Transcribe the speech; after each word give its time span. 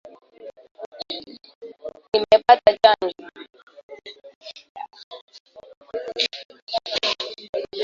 Nimepata 2.11 2.71
chanjo 2.81 3.27